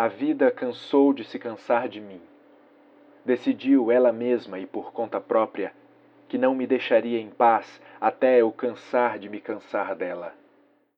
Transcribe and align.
A 0.00 0.08
vida 0.08 0.50
cansou 0.50 1.12
de 1.12 1.22
se 1.24 1.38
cansar 1.38 1.86
de 1.86 2.00
mim. 2.00 2.22
Decidiu 3.22 3.92
ela 3.92 4.10
mesma 4.10 4.58
e 4.58 4.64
por 4.64 4.94
conta 4.94 5.20
própria 5.20 5.74
que 6.26 6.38
não 6.38 6.54
me 6.54 6.66
deixaria 6.66 7.20
em 7.20 7.28
paz 7.28 7.82
até 8.00 8.40
eu 8.40 8.50
cansar 8.50 9.18
de 9.18 9.28
me 9.28 9.42
cansar 9.42 9.94
dela. 9.94 10.32